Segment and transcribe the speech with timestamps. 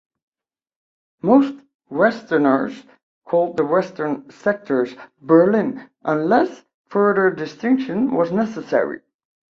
[1.21, 1.53] Most
[1.91, 2.85] Westerners
[3.23, 9.01] called the Western sectors "Berlin", unless further distinction was necessary.